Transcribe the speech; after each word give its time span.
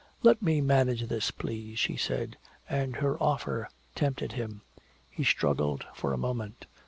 "Let 0.23 0.41
me 0.41 0.61
manage 0.61 1.03
this 1.09 1.29
please," 1.29 1.77
she 1.77 1.95
said. 1.95 2.35
And 2.67 2.95
her 2.95 3.21
offer 3.21 3.69
tempted 3.93 4.31
him. 4.31 4.61
He 5.11 5.23
struggled 5.23 5.85
for 5.93 6.11
a 6.11 6.17
moment. 6.17 6.65